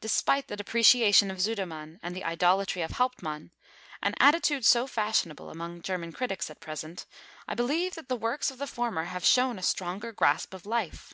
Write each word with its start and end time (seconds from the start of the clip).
Despite 0.00 0.46
the 0.46 0.54
depreciation 0.56 1.32
of 1.32 1.40
Sudermann 1.40 1.98
and 2.00 2.14
the 2.14 2.22
idolatry 2.22 2.80
of 2.82 2.92
Hauptmann, 2.92 3.50
an 4.00 4.14
attitude 4.20 4.64
so 4.64 4.86
fashionable 4.86 5.50
among 5.50 5.82
German 5.82 6.12
critics 6.12 6.48
at 6.48 6.60
present, 6.60 7.06
I 7.48 7.56
believe 7.56 7.96
that 7.96 8.08
the 8.08 8.14
works 8.14 8.52
of 8.52 8.58
the 8.58 8.68
former 8.68 9.06
have 9.06 9.24
shown 9.24 9.58
a 9.58 9.64
stronger 9.64 10.12
grasp 10.12 10.54
of 10.54 10.64
life. 10.64 11.12